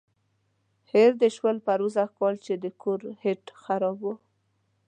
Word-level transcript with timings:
هېر 0.91 1.11
دې 1.21 1.29
شول 1.35 1.57
پروسږ 1.67 2.09
کال 2.19 2.35
چې 2.45 2.53
د 2.63 2.65
کور 2.81 2.99
هیټ 3.23 3.43
خراب 3.63 3.97
و. 4.03 4.13